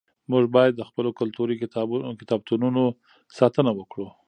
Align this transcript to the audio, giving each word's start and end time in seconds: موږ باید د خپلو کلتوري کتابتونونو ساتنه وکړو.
موږ 0.31 0.45
باید 0.55 0.73
د 0.75 0.81
خپلو 0.89 1.09
کلتوري 1.19 1.55
کتابتونونو 2.21 2.83
ساتنه 3.37 3.71
وکړو. 3.75 4.07